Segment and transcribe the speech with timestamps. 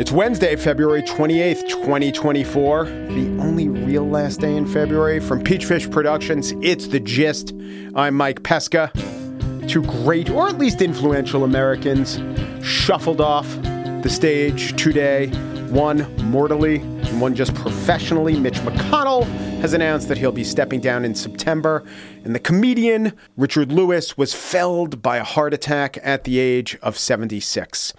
[0.00, 2.84] It's Wednesday, February 28th, 2024.
[2.86, 6.52] The only real last day in February from Peachfish Productions.
[6.62, 7.52] It's The Gist.
[7.94, 8.90] I'm Mike Pesca.
[9.68, 12.18] Two great, or at least influential Americans
[12.66, 13.46] shuffled off
[14.02, 15.26] the stage today.
[15.68, 18.40] One mortally, and one just professionally.
[18.40, 19.24] Mitch McConnell
[19.60, 21.84] has announced that he'll be stepping down in September.
[22.24, 26.98] And the comedian Richard Lewis was felled by a heart attack at the age of
[26.98, 27.94] 76.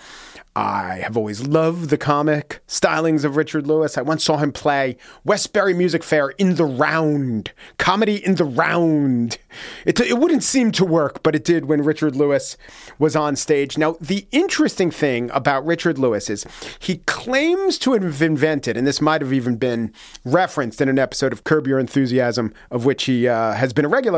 [0.54, 3.98] I have always loved the comic stylings of Richard Lewis.
[3.98, 9.38] I once saw him play Westbury Music Fair in the round, comedy in the round.
[9.86, 12.58] It, it wouldn't seem to work, but it did when Richard Lewis
[13.00, 13.78] was on stage.
[13.78, 16.46] Now, the interesting thing about Richard Lewis is
[16.80, 19.94] he claims to have invented, and this might have even been
[20.26, 23.90] referenced in an episode of Curb Your Enthusiasm, of which he uh, has been a
[23.90, 24.11] regular.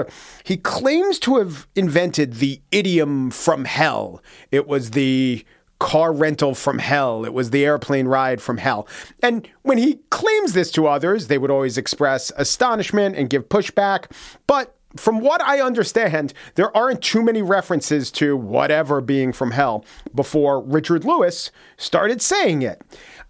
[0.43, 4.21] He claims to have invented the idiom from hell.
[4.51, 5.45] It was the
[5.79, 7.25] car rental from hell.
[7.25, 8.87] It was the airplane ride from hell.
[9.21, 14.05] And when he claims this to others, they would always express astonishment and give pushback.
[14.47, 19.85] But from what I understand, there aren't too many references to whatever being from hell
[20.13, 22.81] before Richard Lewis started saying it.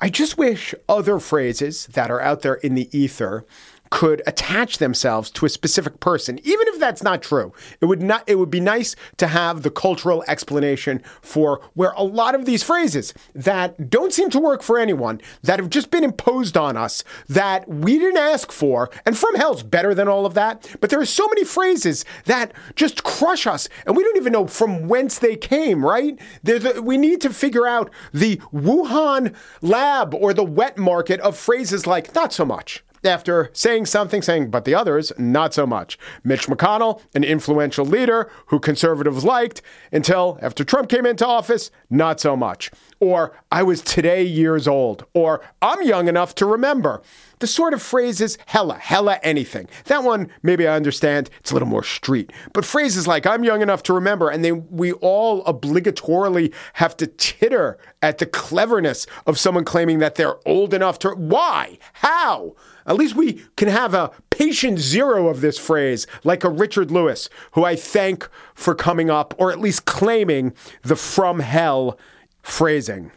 [0.02, 3.46] I just wish other phrases that are out there in the ether
[3.94, 7.54] could attach themselves to a specific person, even if that's not true.
[7.80, 8.24] It would not.
[8.26, 12.64] It would be nice to have the cultural explanation for where a lot of these
[12.64, 17.04] phrases that don't seem to work for anyone, that have just been imposed on us,
[17.30, 20.76] that we didn't ask for, and from hell's better than all of that.
[20.82, 24.48] But there are so many phrases that just crush us, and we don't even know
[24.48, 25.86] from whence they came.
[25.86, 26.20] Right?
[26.42, 31.86] The, we need to figure out the Wuhan lab or the wet market of phrases
[31.86, 35.98] like "not so much." After saying something, saying, but the others, not so much.
[36.24, 42.20] Mitch McConnell, an influential leader who conservatives liked until after Trump came into office, not
[42.20, 42.72] so much.
[43.00, 45.06] Or, I was today years old.
[45.14, 47.02] Or, I'm young enough to remember.
[47.44, 49.68] The sort of phrases, hella, hella anything.
[49.88, 51.30] That one, maybe I understand.
[51.42, 52.32] It's a little more street.
[52.54, 57.08] But phrases like, I'm young enough to remember, and then we all obligatorily have to
[57.08, 61.10] titter at the cleverness of someone claiming that they're old enough to.
[61.10, 61.80] Why?
[61.92, 62.56] How?
[62.88, 67.28] At least we can have a patient zero of this phrase, like a Richard Lewis,
[67.56, 70.54] who I thank for coming up or at least claiming
[70.84, 72.00] the from hell
[72.42, 73.12] phrasing.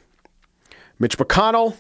[0.99, 1.77] Mitch McConnell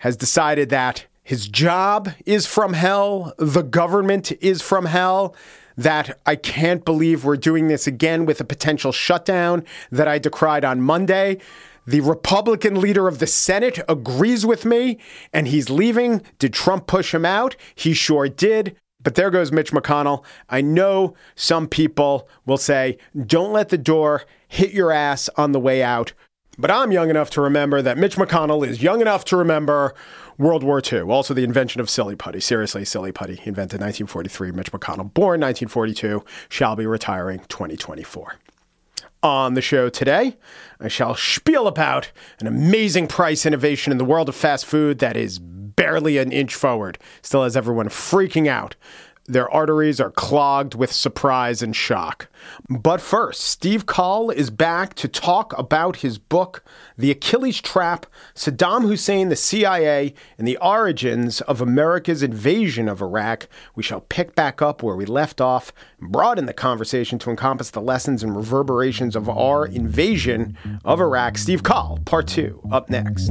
[0.00, 5.34] has decided that his job is from hell, the government is from hell.
[5.74, 10.66] That I can't believe we're doing this again with a potential shutdown that I decried
[10.66, 11.38] on Monday.
[11.86, 14.98] The Republican leader of the Senate agrees with me
[15.32, 16.22] and he's leaving.
[16.38, 17.56] Did Trump push him out?
[17.74, 18.76] He sure did.
[19.02, 20.24] But there goes Mitch McConnell.
[20.48, 25.60] I know some people will say, don't let the door hit your ass on the
[25.60, 26.12] way out.
[26.58, 29.94] But I'm young enough to remember that Mitch McConnell is young enough to remember
[30.42, 31.02] World War II.
[31.02, 32.40] Also, the invention of silly putty.
[32.40, 33.34] Seriously, silly putty.
[33.44, 34.52] Invented 1943.
[34.52, 38.34] Mitch McConnell, born 1942, shall be retiring 2024.
[39.22, 40.36] On the show today,
[40.80, 42.10] I shall spiel about
[42.40, 46.56] an amazing price innovation in the world of fast food that is barely an inch
[46.56, 48.74] forward, still has everyone freaking out.
[49.26, 52.28] Their arteries are clogged with surprise and shock.
[52.68, 56.64] But first, Steve Coll is back to talk about his book,
[56.98, 63.48] The Achilles Trap Saddam Hussein, the CIA, and the Origins of America's Invasion of Iraq.
[63.76, 67.70] We shall pick back up where we left off and broaden the conversation to encompass
[67.70, 71.38] the lessons and reverberations of our invasion of Iraq.
[71.38, 73.30] Steve Coll, part two, up next.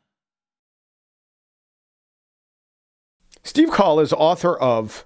[3.43, 5.03] Steve Coll is author of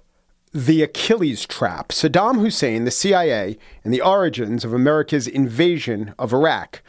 [0.52, 6.82] The Achilles Trap Saddam Hussein, the CIA, and the Origins of America's Invasion of Iraq.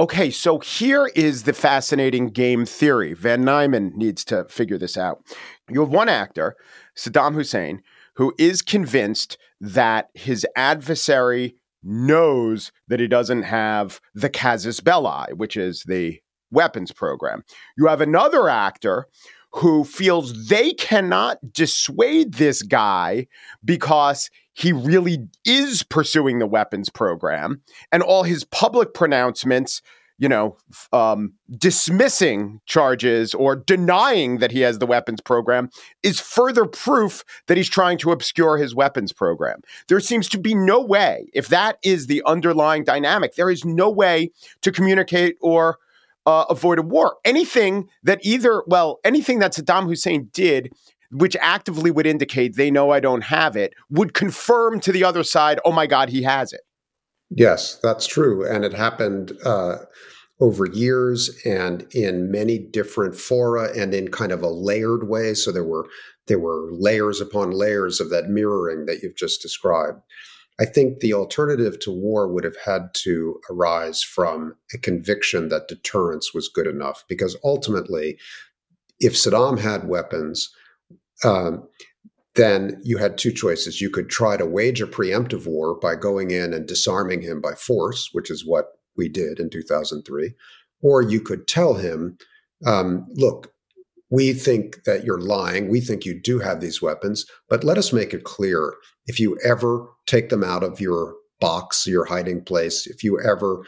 [0.00, 3.12] Okay, so here is the fascinating game theory.
[3.12, 5.22] Von Neumann needs to figure this out.
[5.68, 6.56] You have one actor,
[6.96, 7.82] Saddam Hussein,
[8.14, 15.58] who is convinced that his adversary knows that he doesn't have the casus belli, which
[15.58, 16.20] is the
[16.50, 17.42] weapons program.
[17.76, 19.08] You have another actor
[19.56, 23.26] who feels they cannot dissuade this guy
[23.64, 27.60] because he really is pursuing the weapons program
[27.92, 29.82] and all his public pronouncements
[30.18, 30.56] you know,
[30.92, 35.68] um, dismissing charges or denying that he has the weapons program
[36.02, 39.60] is further proof that he's trying to obscure his weapons program.
[39.88, 43.90] There seems to be no way, if that is the underlying dynamic, there is no
[43.90, 44.30] way
[44.62, 45.78] to communicate or
[46.26, 47.16] uh, avoid a war.
[47.24, 50.72] Anything that either, well, anything that Saddam Hussein did
[51.10, 55.22] which actively would indicate they know I don't have it, would confirm to the other
[55.22, 56.60] side, oh my God, he has it.
[57.30, 58.46] Yes, that's true.
[58.46, 59.78] And it happened uh,
[60.40, 65.34] over years and in many different fora and in kind of a layered way.
[65.34, 65.86] So there were
[66.26, 70.00] there were layers upon layers of that mirroring that you've just described.
[70.58, 75.68] I think the alternative to war would have had to arise from a conviction that
[75.68, 78.18] deterrence was good enough, because ultimately,
[78.98, 80.50] if Saddam had weapons,
[81.24, 81.68] um,
[82.36, 83.80] then you had two choices.
[83.80, 87.52] You could try to wage a preemptive war by going in and disarming him by
[87.52, 90.34] force, which is what we did in 2003,
[90.80, 92.16] or you could tell him,
[92.64, 93.52] um, look,
[94.08, 95.68] we think that you're lying.
[95.68, 98.74] We think you do have these weapons, but let us make it clear
[99.06, 103.62] if you ever take them out of your box, your hiding place, if you ever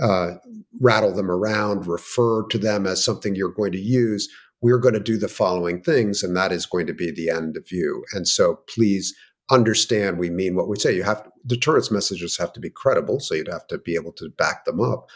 [0.00, 0.32] uh,
[0.80, 4.28] rattle them around, refer to them as something you're going to use,
[4.60, 7.56] we're going to do the following things, and that is going to be the end
[7.56, 8.04] of you.
[8.12, 9.14] And so please
[9.50, 10.94] understand we mean what we say.
[10.94, 14.30] You have deterrence messages have to be credible, so you'd have to be able to
[14.30, 15.08] back them up.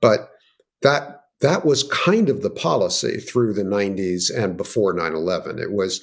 [0.00, 0.30] But
[0.82, 5.60] that that was kind of the policy through the 90s and before 9/11.
[5.60, 6.00] It was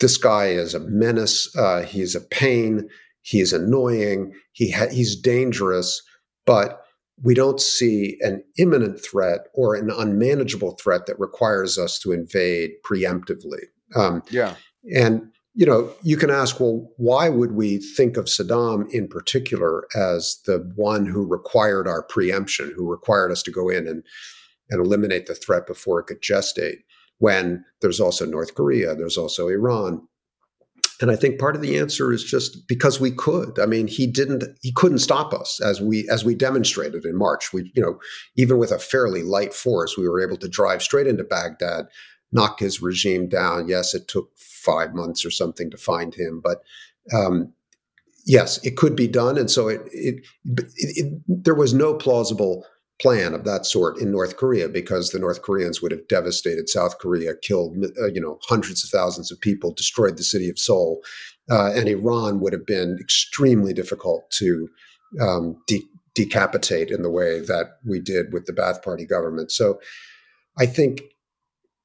[0.00, 1.54] this guy is a menace.
[1.56, 2.88] Uh, he's a pain.
[3.26, 4.32] He's annoying.
[4.52, 6.00] He ha- he's dangerous,
[6.44, 6.80] but
[7.20, 12.70] we don't see an imminent threat or an unmanageable threat that requires us to invade
[12.88, 13.64] preemptively.
[13.96, 14.54] Um, yeah.
[14.94, 19.86] And you know, you can ask, well, why would we think of Saddam in particular
[19.96, 24.04] as the one who required our preemption, who required us to go in and,
[24.70, 26.80] and eliminate the threat before it could gestate,
[27.18, 30.06] when there's also North Korea, there's also Iran.
[31.00, 33.58] And I think part of the answer is just because we could.
[33.58, 37.52] I mean, he didn't he couldn't stop us as we as we demonstrated in March.
[37.52, 37.98] We, you know,
[38.36, 41.86] even with a fairly light force, we were able to drive straight into Baghdad,
[42.32, 43.68] knock his regime down.
[43.68, 46.40] Yes, it took five months or something to find him.
[46.42, 46.62] But
[47.12, 47.52] um,
[48.24, 49.38] yes, it could be done.
[49.38, 52.66] And so it, it, it, it, there was no plausible
[53.00, 56.98] plan of that sort in North Korea because the North Koreans would have devastated South
[56.98, 61.02] Korea, killed uh, you know hundreds of thousands of people, destroyed the city of Seoul,
[61.50, 64.68] uh, and Iran would have been extremely difficult to
[65.20, 69.52] um, de- decapitate in the way that we did with the Ba'ath Party government.
[69.52, 69.78] So
[70.58, 71.02] I think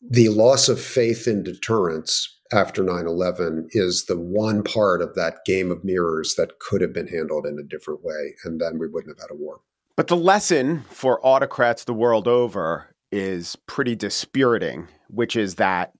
[0.01, 5.71] the loss of faith in deterrence after 9-11 is the one part of that game
[5.71, 9.15] of mirrors that could have been handled in a different way and then we wouldn't
[9.15, 9.61] have had a war
[10.01, 15.93] but the lesson for autocrats the world over is pretty dispiriting which is that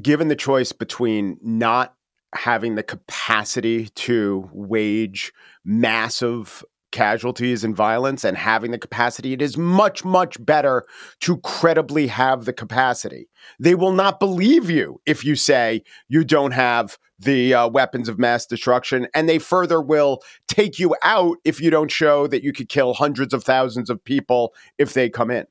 [0.00, 1.94] given the choice between not
[2.34, 5.30] having the capacity to wage
[5.62, 10.86] massive casualties and violence and having the capacity, it is much, much better
[11.20, 13.28] to credibly have the capacity.
[13.58, 18.18] They will not believe you if you say you don't have the uh, weapons of
[18.18, 22.52] mass destruction, and they further will take you out if you don't show that you
[22.52, 25.46] could kill hundreds of thousands of people if they come in.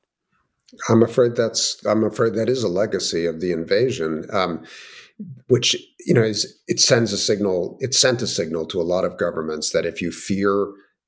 [0.90, 4.26] I'm afraid that's I'm afraid that is a legacy of the invasion.
[4.32, 4.64] Um,
[5.48, 5.76] which
[6.06, 9.18] you know is it sends a signal it sent a signal to a lot of
[9.18, 10.68] governments that if you fear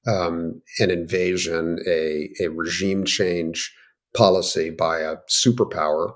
[0.09, 3.73] um, an invasion, a, a regime change
[4.15, 6.13] policy by a superpower,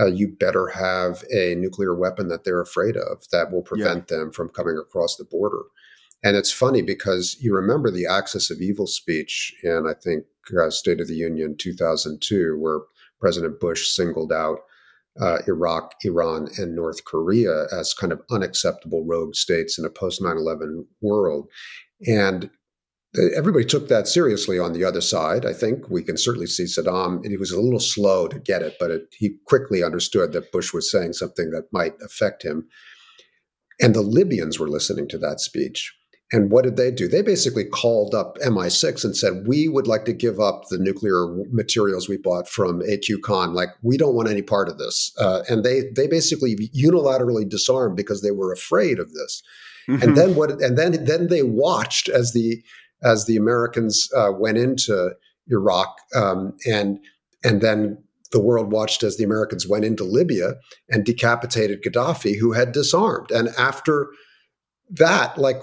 [0.00, 4.18] uh, you better have a nuclear weapon that they're afraid of that will prevent yeah.
[4.18, 5.62] them from coming across the border.
[6.22, 10.24] And it's funny because you remember the axis of evil speech in, I think,
[10.58, 12.80] uh, State of the Union 2002, where
[13.20, 14.60] President Bush singled out
[15.20, 20.20] uh, Iraq, Iran, and North Korea as kind of unacceptable rogue states in a post
[20.20, 21.46] 9 11 world.
[22.06, 22.50] And
[23.36, 25.46] everybody took that seriously on the other side.
[25.46, 28.62] I think we can certainly see Saddam, and he was a little slow to get
[28.62, 32.66] it, but it, he quickly understood that Bush was saying something that might affect him.
[33.80, 35.94] And the Libyans were listening to that speech.
[36.32, 37.06] And what did they do?
[37.06, 41.26] They basically called up MI6 and said, We would like to give up the nuclear
[41.52, 43.54] materials we bought from AQ Khan.
[43.54, 45.12] Like, we don't want any part of this.
[45.20, 49.42] Uh, and they, they basically unilaterally disarmed because they were afraid of this.
[49.88, 50.02] Mm-hmm.
[50.02, 50.50] And then what?
[50.62, 52.62] And then then they watched as the
[53.04, 55.12] as the Americans uh, went into
[55.48, 56.98] Iraq um, and
[57.44, 57.98] and then
[58.32, 60.54] the world watched as the Americans went into Libya
[60.88, 63.30] and decapitated Gaddafi, who had disarmed.
[63.30, 64.08] And after
[64.90, 65.62] that, like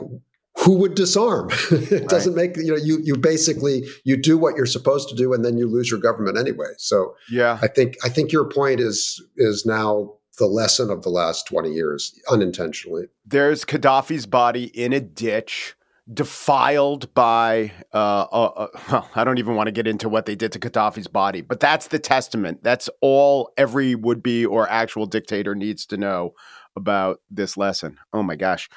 [0.60, 1.50] who would disarm?
[1.71, 2.07] it right.
[2.07, 5.43] doesn't make you know you you basically you do what you're supposed to do and
[5.43, 6.71] then you lose your government anyway.
[6.77, 11.10] So yeah, I think I think your point is is now the lesson of the
[11.10, 13.03] last 20 years unintentionally.
[13.25, 15.75] There's Gaddafi's body in a ditch
[16.12, 20.36] defiled by uh, uh, uh, well i don't even want to get into what they
[20.36, 25.55] did to gaddafi's body but that's the testament that's all every would-be or actual dictator
[25.55, 26.34] needs to know
[26.75, 28.67] about this lesson oh my gosh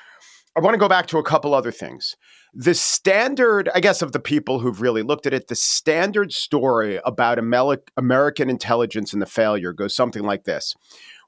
[0.56, 2.16] I want to go back to a couple other things.
[2.52, 7.00] The standard, I guess, of the people who've really looked at it, the standard story
[7.04, 10.74] about American intelligence and the failure goes something like this.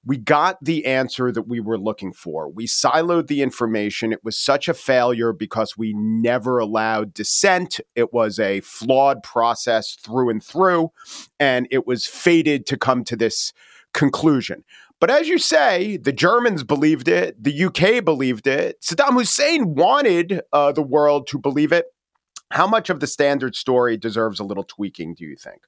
[0.06, 2.48] We got the answer that we were looking for.
[2.48, 4.12] We siloed the information.
[4.12, 7.80] It was such a failure because we never allowed dissent.
[7.96, 10.92] It was a flawed process through and through,
[11.40, 13.52] and it was fated to come to this
[13.92, 14.62] conclusion.
[15.00, 20.40] But as you say, the Germans believed it, the UK believed it, Saddam Hussein wanted
[20.52, 21.86] uh, the world to believe it.
[22.52, 25.62] How much of the standard story deserves a little tweaking, do you think?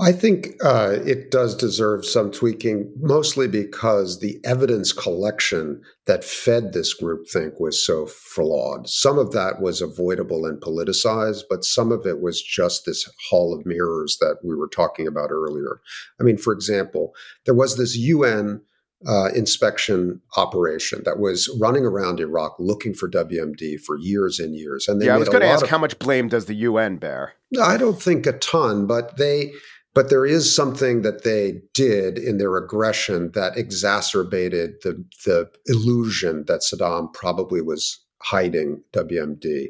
[0.00, 6.72] I think uh, it does deserve some tweaking, mostly because the evidence collection that fed
[6.72, 8.88] this groupthink was so flawed.
[8.88, 13.52] Some of that was avoidable and politicized, but some of it was just this hall
[13.52, 15.80] of mirrors that we were talking about earlier.
[16.18, 17.12] I mean, for example,
[17.44, 18.62] there was this UN
[19.06, 24.88] uh, inspection operation that was running around Iraq looking for WMD for years and years.
[24.88, 27.34] And yeah, I was going to ask of, how much blame does the UN bear?
[27.62, 29.52] I don't think a ton, but they.
[29.94, 36.44] But there is something that they did in their aggression that exacerbated the the illusion
[36.46, 39.68] that Saddam probably was hiding WMD.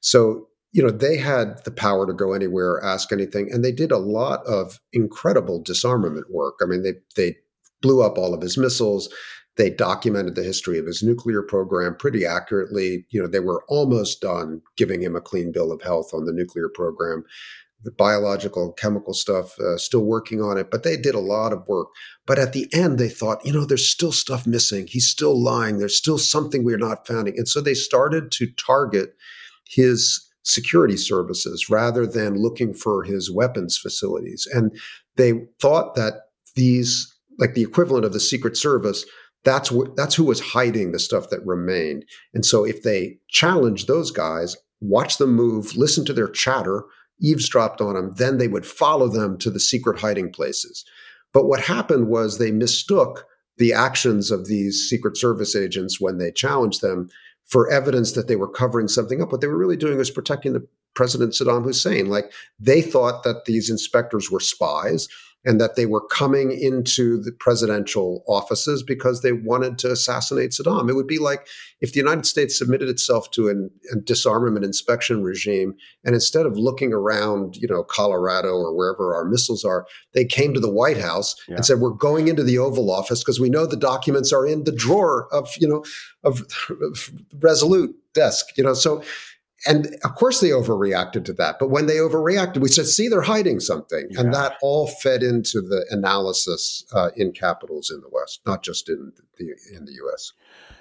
[0.00, 3.92] So you know they had the power to go anywhere, ask anything, and they did
[3.92, 6.58] a lot of incredible disarmament work.
[6.60, 7.36] I mean, they they
[7.82, 9.08] blew up all of his missiles.
[9.56, 13.06] They documented the history of his nuclear program pretty accurately.
[13.10, 16.32] You know, they were almost done giving him a clean bill of health on the
[16.32, 17.24] nuclear program.
[17.82, 21.66] The biological, chemical stuff, uh, still working on it, but they did a lot of
[21.68, 21.88] work.
[22.26, 24.86] But at the end, they thought, you know, there's still stuff missing.
[24.88, 25.78] He's still lying.
[25.78, 27.34] There's still something we're not finding.
[27.36, 29.10] And so they started to target
[29.64, 34.48] his security services rather than looking for his weapons facilities.
[34.52, 34.76] And
[35.16, 36.14] they thought that
[36.54, 39.04] these like the equivalent of the Secret Service,
[39.44, 42.04] that's wh- that's who was hiding the stuff that remained.
[42.34, 46.84] And so if they challenged those guys, watch them move, listen to their chatter,
[47.20, 50.84] eavesdropped on them, then they would follow them to the secret hiding places.
[51.32, 53.26] But what happened was they mistook
[53.58, 57.08] the actions of these Secret Service agents when they challenged them
[57.46, 59.32] for evidence that they were covering something up.
[59.32, 62.06] What they were really doing was protecting the President Saddam Hussein.
[62.06, 65.08] Like they thought that these inspectors were spies
[65.44, 70.90] and that they were coming into the presidential offices because they wanted to assassinate Saddam.
[70.90, 71.46] It would be like
[71.80, 76.58] if the United States submitted itself to an, a disarmament inspection regime, and instead of
[76.58, 80.98] looking around, you know, Colorado or wherever our missiles are, they came to the White
[80.98, 81.56] House yeah.
[81.56, 84.64] and said, "We're going into the Oval Office because we know the documents are in
[84.64, 85.84] the drawer of, you know,
[86.24, 86.42] of,
[86.82, 89.02] of Resolute desk." You know, so
[89.66, 93.22] and of course they overreacted to that but when they overreacted we said see they're
[93.22, 94.20] hiding something yeah.
[94.20, 98.88] and that all fed into the analysis uh, in capitals in the west not just
[98.88, 100.32] in the in the us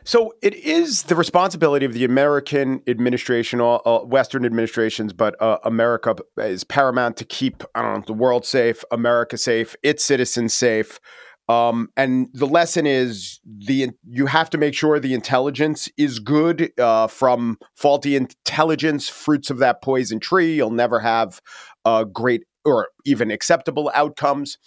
[0.08, 6.16] so it is the responsibility of the American administration, uh, Western administrations, but uh, America
[6.38, 11.02] is paramount to keep I don't know the world safe, America safe, its citizens safe.
[11.50, 16.72] Um, and the lesson is the you have to make sure the intelligence is good.
[16.78, 21.42] Uh, from faulty intelligence, fruits of that poison tree, you'll never have
[21.86, 24.58] uh, great or even acceptable outcomes.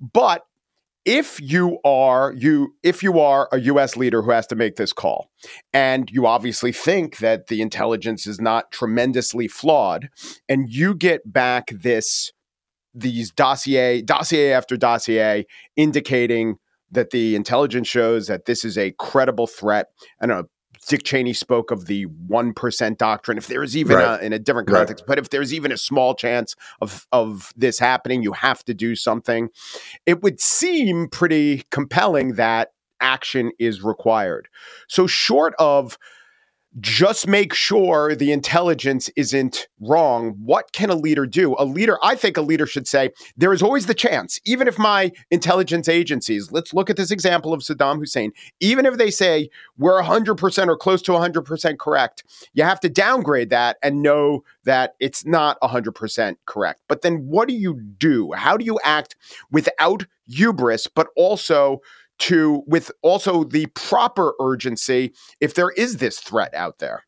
[0.00, 0.44] But
[1.04, 4.92] if you are you if you are a US leader who has to make this
[4.92, 5.30] call
[5.72, 10.10] and you obviously think that the intelligence is not tremendously flawed
[10.48, 12.32] and you get back this
[12.94, 16.56] these dossier dossier after dossier indicating
[16.90, 19.88] that the intelligence shows that this is a credible threat.
[20.20, 20.48] I don't know.
[20.86, 23.36] Dick Cheney spoke of the one percent doctrine.
[23.36, 24.20] If there is even Right.
[24.22, 25.06] a, in a different context, Right.
[25.08, 28.94] but if there's even a small chance of of this happening, you have to do
[28.96, 29.50] something.
[30.06, 34.48] It would seem pretty compelling that action is required.
[34.88, 35.98] So short of
[36.80, 40.36] just make sure the intelligence isn't wrong.
[40.44, 41.56] What can a leader do?
[41.58, 44.78] A leader, I think a leader should say, there is always the chance, even if
[44.78, 49.48] my intelligence agencies, let's look at this example of Saddam Hussein, even if they say
[49.78, 54.94] we're 100% or close to 100% correct, you have to downgrade that and know that
[55.00, 56.82] it's not 100% correct.
[56.86, 58.32] But then what do you do?
[58.32, 59.16] How do you act
[59.50, 61.80] without hubris, but also
[62.18, 67.04] to with also the proper urgency if there is this threat out there?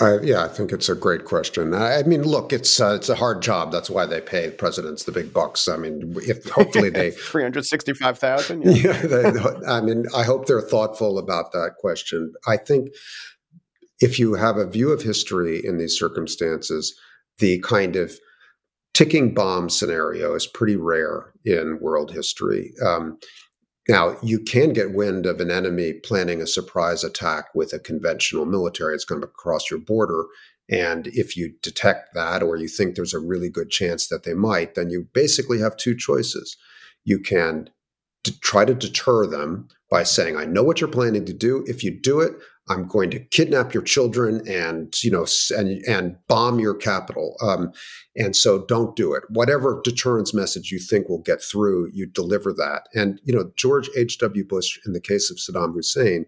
[0.00, 1.72] I, yeah, I think it's a great question.
[1.74, 3.70] I, I mean, look, it's uh, it's a hard job.
[3.70, 5.68] That's why they pay presidents the big bucks.
[5.68, 8.62] I mean, if hopefully they, Three hundred sixty-five thousand.
[8.64, 9.32] yeah, they,
[9.68, 12.32] I mean, I hope they're thoughtful about that question.
[12.46, 12.88] I think
[14.00, 16.98] if you have a view of history in these circumstances,
[17.38, 18.18] the kind of
[18.92, 22.72] ticking bomb scenario is pretty rare in world history.
[22.84, 23.18] Um,
[23.88, 28.44] now, you can get wind of an enemy planning a surprise attack with a conventional
[28.44, 28.94] military.
[28.94, 30.24] It's going to cross your border.
[30.68, 34.34] And if you detect that, or you think there's a really good chance that they
[34.34, 36.56] might, then you basically have two choices.
[37.04, 37.70] You can
[38.40, 41.64] try to deter them by saying, I know what you're planning to do.
[41.68, 42.32] If you do it,
[42.68, 47.36] I'm going to kidnap your children and you know and and bomb your capital.
[47.40, 47.72] Um,
[48.16, 49.22] and so don't do it.
[49.28, 52.88] Whatever deterrence message you think will get through, you deliver that.
[52.94, 54.18] And you know George H.
[54.18, 54.44] W.
[54.44, 56.26] Bush, in the case of Saddam Hussein,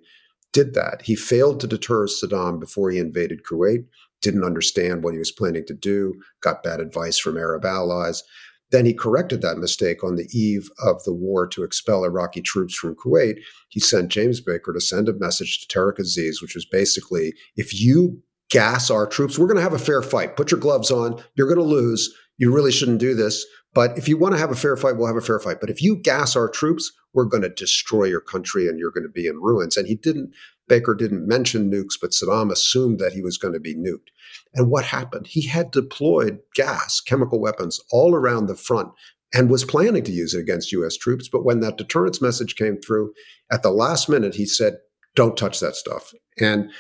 [0.53, 1.03] did that.
[1.03, 3.85] He failed to deter Saddam before he invaded Kuwait.
[4.21, 6.15] Didn't understand what he was planning to do.
[6.41, 8.23] Got bad advice from Arab allies.
[8.71, 12.75] Then he corrected that mistake on the eve of the war to expel Iraqi troops
[12.75, 13.39] from Kuwait.
[13.69, 17.81] He sent James Baker to send a message to Tariq Aziz, which was basically if
[17.81, 20.37] you gas our troops, we're going to have a fair fight.
[20.37, 21.23] Put your gloves on.
[21.35, 22.15] You're going to lose.
[22.39, 23.45] You really shouldn't do this.
[23.75, 25.61] But if you want to have a fair fight, we'll have a fair fight.
[25.61, 29.05] But if you gas our troops, we're going to destroy your country and you're going
[29.05, 29.77] to be in ruins.
[29.77, 30.33] And he didn't,
[30.69, 34.09] Baker didn't mention nukes, but Saddam assumed that he was going to be nuked.
[34.55, 35.27] And what happened?
[35.27, 38.91] He had deployed gas, chemical weapons all around the front
[39.35, 41.29] and was planning to use it against US troops.
[41.29, 43.13] But when that deterrence message came through
[43.51, 44.79] at the last minute, he said,
[45.15, 46.13] don't touch that stuff.
[46.41, 46.71] And,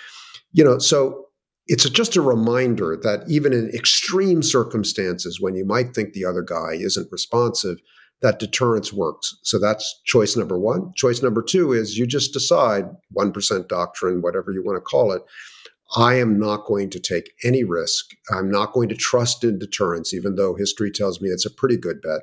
[0.52, 1.26] you know, so
[1.66, 6.42] it's just a reminder that even in extreme circumstances, when you might think the other
[6.42, 7.78] guy isn't responsive,
[8.22, 9.36] that deterrence works.
[9.42, 10.92] So that's choice number one.
[10.94, 15.22] Choice number two is you just decide 1% doctrine, whatever you want to call it.
[15.96, 18.10] I am not going to take any risk.
[18.30, 21.76] I'm not going to trust in deterrence, even though history tells me it's a pretty
[21.76, 22.20] good bet.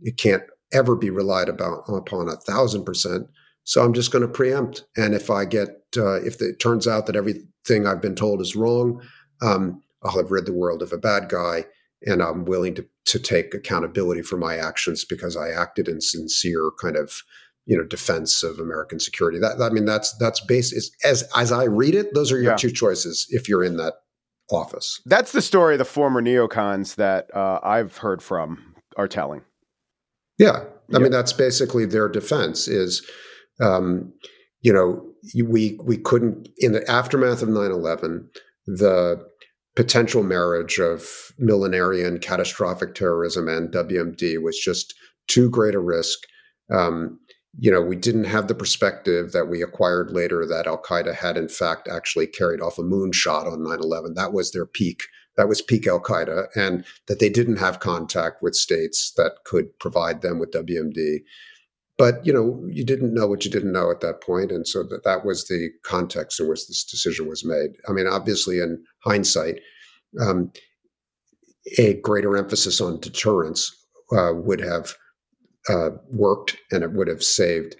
[0.00, 3.26] It can't ever be relied about, upon a thousand percent.
[3.64, 4.84] So I'm just going to preempt.
[4.96, 8.54] And if I get, uh, if it turns out that everything I've been told is
[8.54, 9.02] wrong,
[9.42, 11.64] um, I'll have rid the world of a bad guy,
[12.06, 16.70] and I'm willing to to take accountability for my actions because I acted in sincere
[16.80, 17.22] kind of
[17.66, 19.38] you know defense of American security.
[19.38, 22.52] That I mean that's that's base is as as I read it, those are your
[22.52, 22.56] Yeah.
[22.56, 23.94] two choices if you're in that
[24.50, 25.00] office.
[25.06, 29.42] That's the story the former neocons that uh, I've heard from are telling.
[30.38, 30.98] Yeah, I Yeah.
[30.98, 33.06] mean that's basically their defense is,
[33.60, 34.12] um,
[34.62, 35.06] you know,
[35.44, 38.26] we we couldn't in the aftermath of 9-11,
[38.66, 39.24] the
[39.76, 44.94] potential marriage of millenarian catastrophic terrorism and WMD was just
[45.28, 46.18] too great a risk.
[46.70, 47.18] Um,
[47.58, 51.36] you know, we didn't have the perspective that we acquired later that Al Qaeda had
[51.36, 54.14] in fact actually carried off a moonshot on 9/11.
[54.14, 55.02] That was their peak.
[55.36, 59.76] That was peak Al Qaeda, and that they didn't have contact with states that could
[59.78, 61.24] provide them with WMD.
[62.00, 64.82] But you know, you didn't know what you didn't know at that point, and so
[64.84, 67.72] that that was the context in which this decision was made.
[67.86, 69.60] I mean, obviously, in hindsight,
[70.18, 70.50] um,
[71.76, 73.70] a greater emphasis on deterrence
[74.16, 74.94] uh, would have
[75.68, 77.76] uh, worked, and it would have saved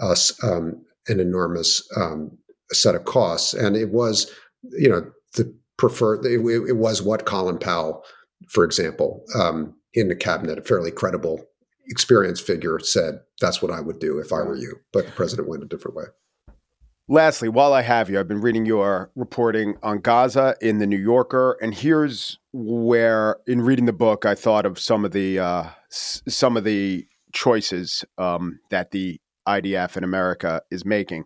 [0.00, 2.30] us um, an enormous um,
[2.70, 3.54] set of costs.
[3.54, 4.30] And it was,
[4.70, 6.24] you know, the preferred.
[6.24, 8.04] It, it was what Colin Powell,
[8.50, 11.44] for example, um, in the cabinet, a fairly credible,
[11.86, 14.80] experienced figure, said that's what I would do if I were you.
[14.92, 16.04] But the president went a different way.
[17.06, 20.98] Lastly, while I have you, I've been reading your reporting on Gaza in the New
[20.98, 25.64] Yorker, and here's where, in reading the book, I thought of some of the uh,
[25.92, 31.24] s- some of the choices um, that the IDF in America is making.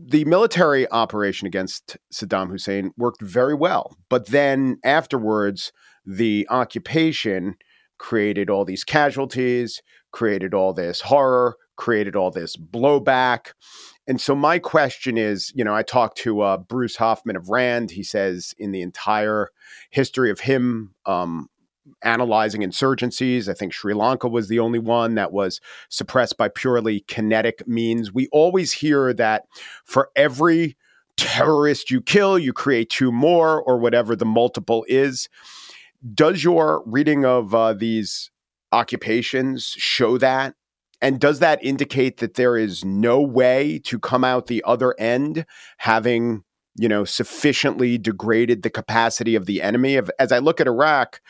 [0.00, 5.72] The military operation against Saddam Hussein worked very well, but then afterwards,
[6.06, 7.56] the occupation
[7.98, 9.82] created all these casualties,
[10.12, 13.52] created all this horror, created all this blowback.
[14.06, 17.90] And so my question is, you know, I talked to uh, Bruce Hoffman of Rand.
[17.90, 19.50] He says in the entire
[19.90, 21.48] history of him um,
[22.02, 27.00] analyzing insurgencies, I think Sri Lanka was the only one that was suppressed by purely
[27.00, 28.12] kinetic means.
[28.12, 29.44] We always hear that
[29.84, 30.76] for every
[31.16, 35.28] terrorist you kill, you create two more, or whatever the multiple is.
[36.14, 38.30] Does your reading of uh, these
[38.72, 40.54] occupations show that?
[41.00, 45.46] And does that indicate that there is no way to come out the other end
[45.78, 46.42] having,
[46.76, 50.00] you know, sufficiently degraded the capacity of the enemy?
[50.18, 51.20] As I look at Iraq,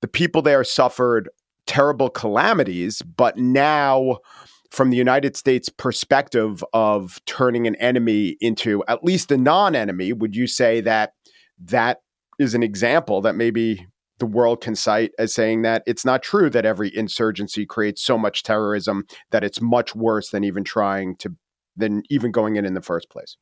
[0.00, 1.28] the people there suffered
[1.66, 4.18] terrible calamities, but now
[4.70, 10.36] from the United States perspective of turning an enemy into at least a non-enemy, would
[10.36, 11.14] you say that
[11.58, 12.02] that
[12.38, 13.86] is an example that maybe
[14.18, 18.18] the world can cite as saying that it's not true that every insurgency creates so
[18.18, 21.34] much terrorism that it's much worse than even trying to
[21.76, 23.36] than even going in in the first place.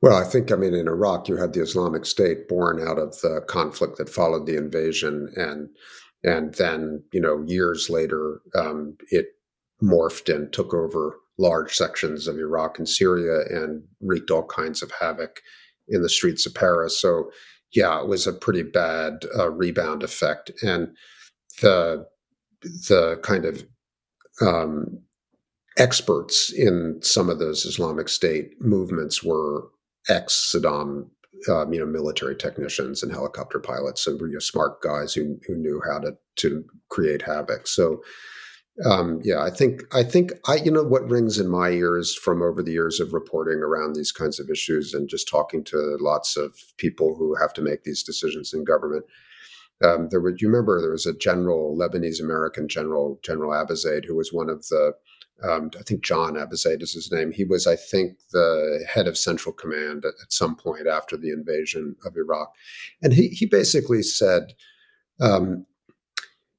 [0.00, 3.20] Well, I think I mean in Iraq you had the Islamic State born out of
[3.20, 5.68] the conflict that followed the invasion, and
[6.22, 9.26] and then you know years later um, it
[9.82, 14.90] morphed and took over large sections of Iraq and Syria and wreaked all kinds of
[15.00, 15.40] havoc
[15.88, 17.00] in the streets of Paris.
[17.00, 17.30] So
[17.72, 20.88] yeah, it was a pretty bad uh, rebound effect, and
[21.60, 22.06] the
[22.62, 23.64] the kind of
[24.40, 25.00] um,
[25.76, 29.68] experts in some of those Islamic State movements were
[30.08, 31.08] ex Saddam,
[31.48, 35.56] um, you know, military technicians and helicopter pilots, and you know, smart guys who who
[35.56, 37.66] knew how to to create havoc.
[37.66, 38.02] So
[38.84, 42.42] um, yeah, I think I think I you know what rings in my ears from
[42.42, 46.36] over the years of reporting around these kinds of issues and just talking to lots
[46.36, 49.04] of people who have to make these decisions in government.
[49.84, 54.14] Um, there would you remember there was a general Lebanese American general General Abizaid who
[54.14, 54.92] was one of the
[55.42, 57.32] um, I think John Abizaid is his name.
[57.32, 61.30] He was I think the head of Central Command at, at some point after the
[61.30, 62.52] invasion of Iraq,
[63.02, 64.54] and he he basically said,
[65.20, 65.66] um,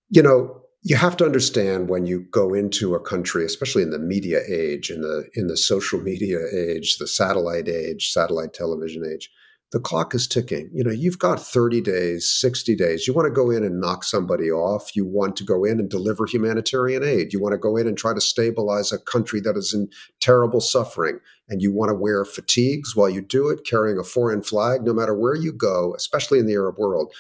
[0.10, 4.00] you know you have to understand when you go into a country, especially in the
[4.00, 9.30] media age, in the in the social media age, the satellite age, satellite television age,
[9.72, 10.70] the clock is ticking.
[10.74, 13.06] You know, you've got 30 days, 60 days.
[13.06, 14.96] You want to go in and knock somebody off.
[14.96, 17.34] You want to go in and deliver humanitarian aid.
[17.34, 19.89] You want to go in and try to stabilize a country that is in
[20.22, 21.20] terrible suffering.
[21.50, 24.94] And you want to wear fatigues while you do it, carrying a foreign flag, no
[24.94, 27.13] matter where you go, especially in the Arab world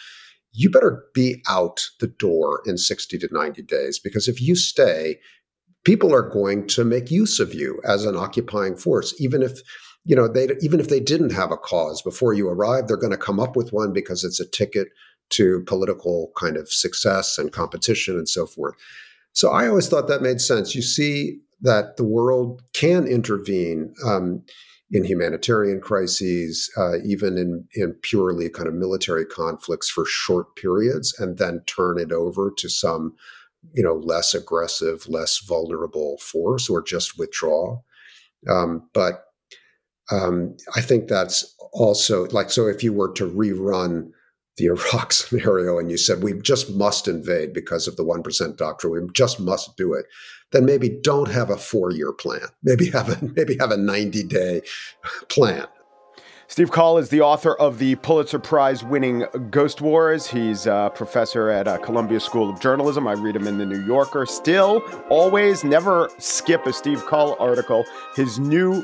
[0.51, 5.19] you better be out the door in 60 to 90 days because if you stay,
[5.83, 9.61] people are going to make use of you as an occupying force, even if
[10.05, 13.11] you know they even if they didn't have a cause before you arrive, they're going
[13.11, 14.87] to come up with one because it's a ticket
[15.29, 18.75] to political kind of success and competition and so forth.
[19.33, 20.73] So I always thought that made sense.
[20.73, 23.93] You see that the world can intervene.
[24.05, 24.43] Um,
[24.91, 31.13] in humanitarian crises, uh, even in, in purely kind of military conflicts for short periods,
[31.19, 33.15] and then turn it over to some,
[33.73, 37.79] you know, less aggressive, less vulnerable force, or just withdraw.
[38.49, 39.25] Um, but
[40.11, 42.67] um, I think that's also like so.
[42.67, 44.11] If you were to rerun
[44.59, 48.57] the Iraq scenario and you said we just must invade because of the one percent
[48.57, 50.05] doctrine, we just must do it
[50.51, 52.41] then maybe don't have a four year plan.
[52.63, 54.61] Maybe have a maybe have a 90 day
[55.29, 55.65] plan.
[56.47, 60.25] Steve Coll is the author of the Pulitzer Prize winning Ghost Wars.
[60.25, 63.07] He's a professor at uh, Columbia School of Journalism.
[63.07, 64.25] I read him in the New Yorker.
[64.25, 67.85] Still, always, never skip a Steve Coll article.
[68.15, 68.83] His new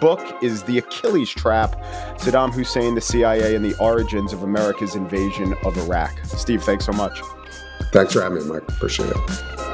[0.00, 1.80] book is The Achilles Trap
[2.18, 6.12] Saddam Hussein, the CIA, and the Origins of America's Invasion of Iraq.
[6.24, 7.20] Steve, thanks so much.
[7.92, 8.62] Thanks for having me, Mike.
[8.68, 9.65] Appreciate it.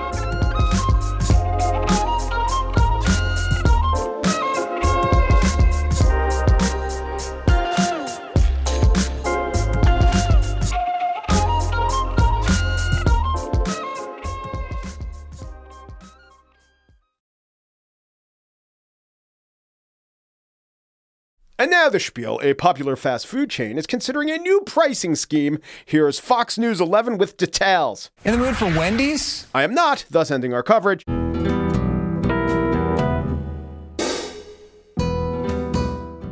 [21.59, 22.41] And now the spiel.
[22.43, 25.59] A popular fast food chain is considering a new pricing scheme.
[25.85, 28.11] Here's Fox News 11 with details.
[28.25, 29.47] In the mood for Wendy's?
[29.55, 31.05] I am not, thus ending our coverage.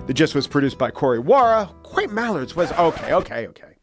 [0.07, 1.71] The gist was produced by Corey Wara.
[1.83, 3.75] Quite Mallards was okay, okay, okay.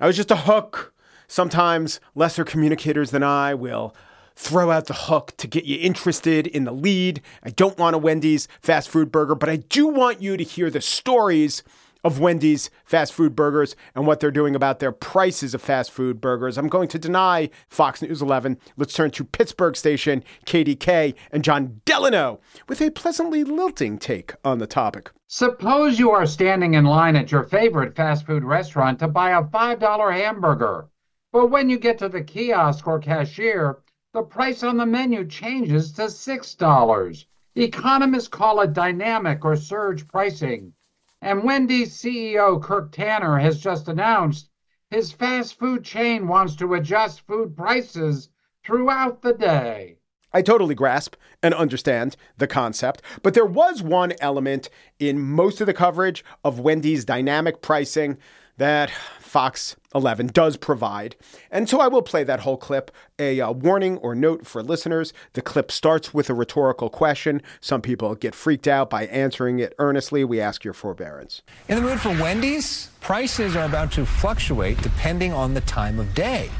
[0.00, 0.92] I was just a hook.
[1.28, 3.94] Sometimes lesser communicators than I will
[4.36, 7.20] throw out the hook to get you interested in the lead.
[7.42, 10.70] I don't want a Wendy's fast food burger, but I do want you to hear
[10.70, 11.62] the stories
[12.04, 16.20] of Wendy's fast food burgers and what they're doing about their prices of fast food
[16.20, 16.56] burgers.
[16.56, 18.58] I'm going to deny Fox News 11.
[18.76, 24.58] Let's turn to Pittsburgh station, KDK, and Jon Delano with a pleasantly lilting take on
[24.58, 25.10] the topic.
[25.26, 29.42] Suppose you are standing in line at your favorite fast food restaurant to buy a
[29.42, 30.88] $5 hamburger.
[31.32, 33.78] But when you get to the kiosk or cashier,
[34.16, 37.24] the price on the menu changes to $6.
[37.54, 40.72] Economists call it dynamic or surge pricing.
[41.20, 44.48] And Wendy's CEO Kirk Tanner has just announced
[44.88, 48.30] his fast food chain wants to adjust food prices
[48.64, 49.98] throughout the day.
[50.32, 55.66] I totally grasp and understand the concept, but there was one element in most of
[55.66, 58.16] the coverage of Wendy's dynamic pricing
[58.56, 58.90] that
[59.20, 61.16] Fox 11 does provide.
[61.50, 62.90] And so I will play that whole clip.
[63.18, 67.42] A uh, warning or note for listeners the clip starts with a rhetorical question.
[67.60, 70.24] Some people get freaked out by answering it earnestly.
[70.24, 71.42] We ask your forbearance.
[71.68, 72.88] In the mood for Wendy's?
[73.00, 76.50] Prices are about to fluctuate depending on the time of day.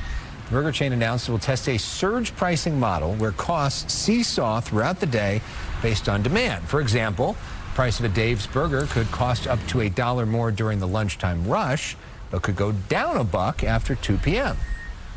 [0.47, 5.01] The burger chain announced it will test a surge pricing model where costs seesaw throughout
[5.01, 5.41] the day
[5.83, 6.69] based on demand.
[6.69, 7.37] For example,
[7.77, 11.47] price of a Dave's burger could cost up to a dollar more during the lunchtime
[11.47, 11.95] rush,
[12.31, 14.57] but could go down a buck after 2 p.m.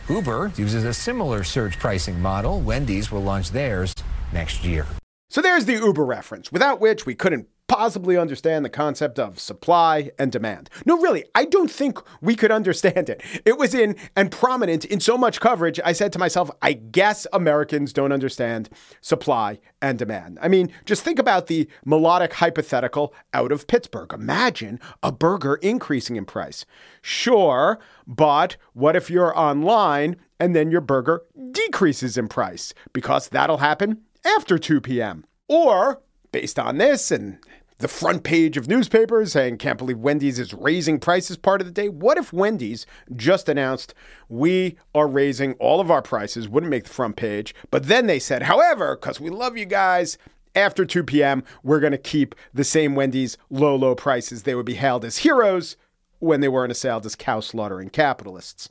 [0.09, 2.59] Uber uses a similar surge pricing model.
[2.59, 3.95] Wendy's will launch theirs
[4.33, 4.85] next year.
[5.29, 10.11] So there's the Uber reference, without which we couldn't possibly understand the concept of supply
[10.19, 10.69] and demand.
[10.85, 13.21] No, really, I don't think we could understand it.
[13.45, 17.27] It was in and prominent in so much coverage, I said to myself, I guess
[17.31, 18.69] Americans don't understand
[19.01, 20.39] supply and demand.
[20.41, 24.11] I mean, just think about the melodic hypothetical out of Pittsburgh.
[24.11, 26.65] Imagine a burger increasing in price.
[27.01, 32.73] Sure, but what if you're online and then your burger decreases in price?
[32.93, 35.23] Because that'll happen after 2 p.m.
[35.47, 36.01] Or
[36.31, 37.39] based on this and
[37.79, 41.73] the front page of newspapers saying, can't believe Wendy's is raising prices part of the
[41.73, 41.89] day.
[41.89, 43.93] What if Wendy's just announced
[44.27, 48.19] we are raising all of our prices, wouldn't make the front page, but then they
[48.19, 50.17] said, however, because we love you guys,
[50.55, 54.43] after 2 p.m., we're going to keep the same Wendy's low, low prices.
[54.43, 55.77] They would be hailed as heroes
[56.19, 58.67] when they weren't assailed as cow slaughtering capitalists.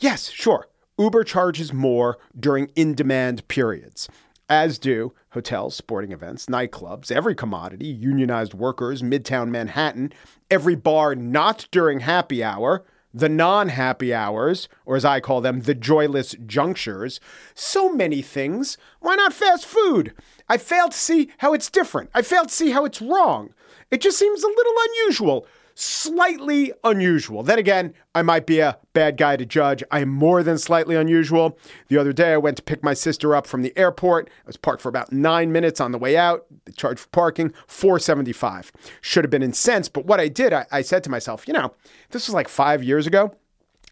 [0.00, 0.66] Yes, sure.
[0.98, 4.08] Uber charges more during in demand periods
[4.48, 10.12] as do hotels, sporting events, nightclubs, every commodity, unionized workers, midtown Manhattan,
[10.50, 15.62] every bar not during happy hour, the non happy hours, or as I call them,
[15.62, 17.20] the joyless junctures.
[17.54, 18.78] So many things.
[19.00, 20.14] Why not fast food?
[20.48, 22.10] I fail to see how it's different.
[22.14, 23.54] I fail to see how it's wrong.
[23.90, 25.46] It just seems a little unusual
[25.80, 27.44] slightly unusual.
[27.44, 29.84] Then again, I might be a bad guy to judge.
[29.92, 31.56] I am more than slightly unusual.
[31.86, 34.28] The other day, I went to pick my sister up from the airport.
[34.28, 36.46] I was parked for about nine minutes on the way out.
[36.64, 38.72] The charge for parking, 475.
[39.00, 41.72] Should have been incensed, but what I did, I, I said to myself, you know,
[42.10, 43.34] this was like five years ago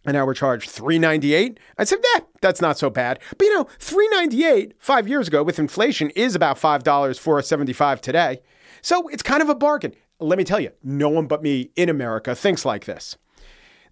[0.05, 3.64] and now we're charged 398 i said yeah that's not so bad but you know
[3.81, 8.40] 398 five years ago with inflation is about $5 for a 75 today
[8.83, 11.88] so it's kind of a bargain let me tell you, no one but me in
[11.88, 13.16] America thinks like this.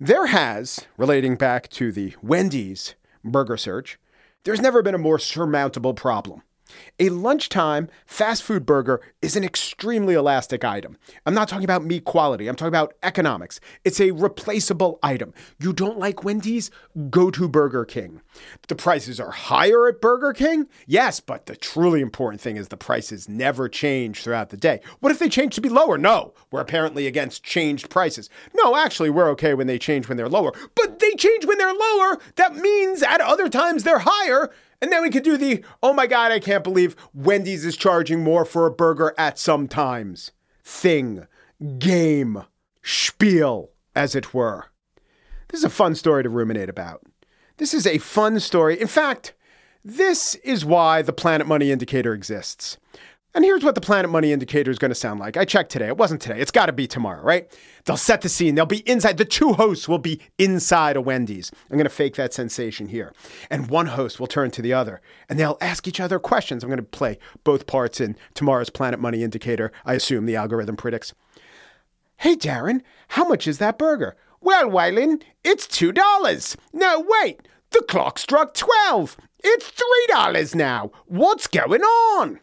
[0.01, 3.99] There has, relating back to the Wendy's burger search,
[4.45, 6.43] there's never been a more surmountable problem.
[6.99, 10.97] A lunchtime fast food burger is an extremely elastic item.
[11.27, 13.61] I'm not talking about meat quality, I'm talking about economics.
[13.85, 15.35] It's a replaceable item.
[15.59, 16.71] You don't like Wendy's?
[17.11, 18.21] Go to Burger King.
[18.69, 20.67] The prices are higher at Burger King?
[20.87, 24.81] Yes, but the truly important thing is the prices never change throughout the day.
[25.01, 25.99] What if they change to be lower?
[25.99, 28.31] No, we're apparently against changed prices.
[28.55, 30.53] No, actually, we're okay when they change when they're lower.
[30.75, 32.19] But they change when they're lower.
[32.37, 34.51] That means at other times they're higher.
[34.85, 38.23] And then we could do the, oh my God, I can't believe Wendy's is charging
[38.23, 40.31] more for a burger at some times.
[40.62, 41.27] Thing,
[41.79, 42.44] game,
[42.83, 44.66] spiel, as it were.
[45.49, 47.01] This is a fun story to ruminate about.
[47.57, 48.79] This is a fun story.
[48.79, 49.33] In fact,
[49.83, 52.77] this is why the Planet Money Indicator exists.
[53.37, 55.37] And here's what the Planet Money Indicator is going to sound like.
[55.37, 55.88] I checked today.
[55.88, 56.40] It wasn't today.
[56.40, 57.51] It's got to be tomorrow, right?
[57.85, 58.55] They'll set the scene.
[58.55, 59.16] They'll be inside.
[59.16, 61.51] The two hosts will be inside a Wendy's.
[61.68, 63.12] I'm going to fake that sensation here.
[63.51, 66.62] And one host will turn to the other and they'll ask each other questions.
[66.62, 69.73] I'm going to play both parts in tomorrow's Planet Money Indicator.
[69.85, 71.12] I assume the algorithm predicts.
[72.18, 74.16] Hey, Darren, how much is that burger?
[74.40, 76.57] Well, Waylon, it's $2.
[76.73, 79.16] No, wait, the clock struck 12.
[79.42, 79.73] It's
[80.09, 80.92] $3 now.
[81.07, 82.38] What's going on?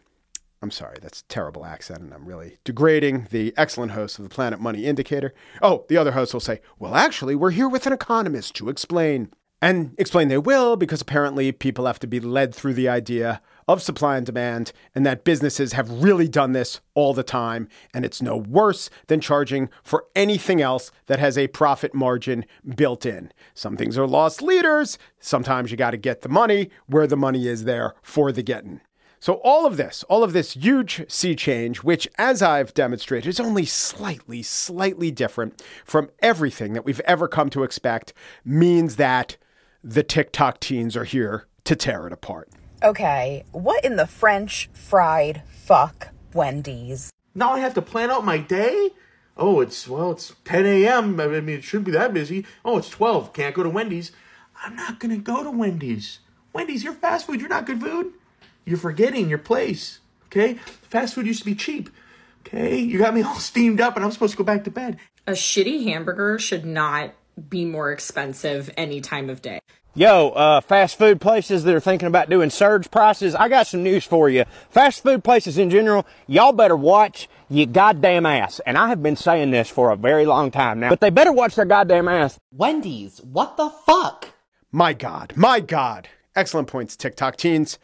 [0.62, 4.60] I'm sorry, that's terrible accent, and I'm really degrading the excellent host of the Planet
[4.60, 5.34] Money Indicator.
[5.60, 9.30] Oh, the other host will say, Well, actually, we're here with an economist to explain.
[9.60, 13.82] And explain they will because apparently people have to be led through the idea of
[13.82, 18.22] supply and demand, and that businesses have really done this all the time, and it's
[18.22, 22.44] no worse than charging for anything else that has a profit margin
[22.76, 23.32] built in.
[23.54, 24.98] Some things are loss leaders.
[25.20, 28.80] Sometimes you got to get the money where the money is there for the getting.
[29.22, 33.38] So, all of this, all of this huge sea change, which, as I've demonstrated, is
[33.38, 38.12] only slightly, slightly different from everything that we've ever come to expect,
[38.44, 39.36] means that
[39.84, 42.48] the TikTok teens are here to tear it apart.
[42.82, 47.12] Okay, what in the French fried fuck Wendy's?
[47.32, 48.90] Now I have to plan out my day?
[49.36, 51.20] Oh, it's, well, it's 10 a.m.
[51.20, 52.44] I mean, it shouldn't be that busy.
[52.64, 53.32] Oh, it's 12.
[53.32, 54.10] Can't go to Wendy's.
[54.64, 56.18] I'm not going to go to Wendy's.
[56.52, 57.38] Wendy's, you're fast food.
[57.38, 58.14] You're not good food.
[58.64, 60.00] You're forgetting your place.
[60.26, 60.54] Okay?
[60.54, 61.90] Fast food used to be cheap.
[62.46, 62.78] Okay?
[62.78, 64.98] You got me all steamed up and I'm supposed to go back to bed.
[65.26, 67.14] A shitty hamburger should not
[67.48, 69.60] be more expensive any time of day.
[69.94, 73.82] Yo, uh, fast food places that are thinking about doing surge prices, I got some
[73.82, 74.46] news for you.
[74.70, 78.58] Fast food places in general, y'all better watch your goddamn ass.
[78.64, 81.32] And I have been saying this for a very long time now, but they better
[81.32, 82.38] watch their goddamn ass.
[82.50, 84.30] Wendy's, what the fuck?
[84.70, 86.08] My God, my God.
[86.34, 87.78] Excellent points, TikTok teens.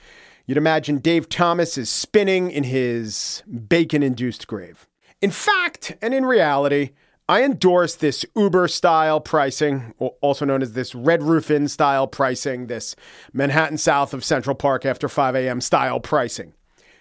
[0.48, 4.86] You'd imagine Dave Thomas is spinning in his bacon induced grave.
[5.20, 6.92] In fact, and in reality,
[7.28, 12.66] I endorse this Uber style pricing, also known as this Red Roof Inn style pricing,
[12.66, 12.96] this
[13.34, 15.60] Manhattan south of Central Park after 5 a.m.
[15.60, 16.54] style pricing.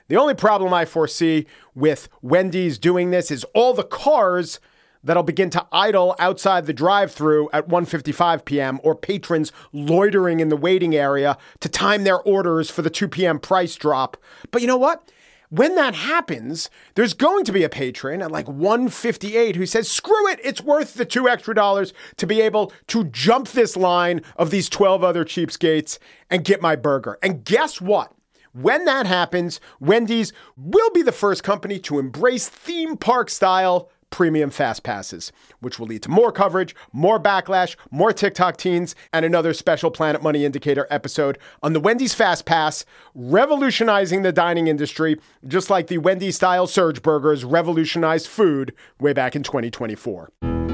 [0.09, 4.59] The only problem I foresee with Wendy's doing this is all the cars
[5.07, 8.79] that'll begin to idle outside the drive-through at 1:55 p.m.
[8.83, 13.39] or patrons loitering in the waiting area to time their orders for the 2 p.m.
[13.39, 14.17] price drop.
[14.51, 15.11] But you know what?
[15.49, 20.27] When that happens, there's going to be a patron at like 158 who says, screw
[20.27, 24.51] it, it's worth the two extra dollars to be able to jump this line of
[24.51, 27.17] these 12 other cheapskates and get my burger.
[27.23, 28.11] And guess what?
[28.51, 34.49] When that happens, Wendy's will be the first company to embrace theme park style premium
[34.49, 39.53] fast passes, which will lead to more coverage, more backlash, more TikTok teens, and another
[39.53, 45.69] special Planet Money Indicator episode on the Wendy's Fast Pass, revolutionizing the dining industry, just
[45.69, 50.66] like the Wendy's style surge burgers revolutionized food way back in 2024.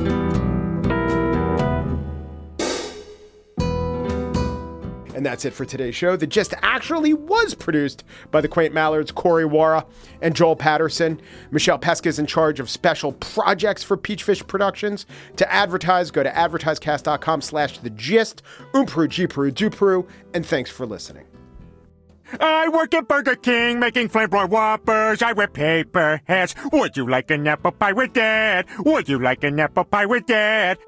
[5.23, 6.17] And that's it for today's show.
[6.17, 9.85] The Gist actually was produced by the Quaint Mallards, Corey Wara
[10.21, 11.21] and Joel Patterson.
[11.49, 15.05] Michelle Pesca is in charge of special projects for Peachfish Productions.
[15.37, 18.43] To advertise, go to advertisecast.com slash the gist.
[18.73, 21.23] Umpru, Gpru, Dupru, and thanks for listening.
[22.41, 25.21] I work at Burger King making flamboyant whoppers.
[25.21, 26.53] I wear paper hats.
[26.73, 28.67] Would you like an apple pie with that?
[28.79, 30.79] Would you like an apple pie with that?